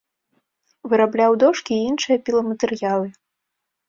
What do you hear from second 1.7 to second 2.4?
і іншыя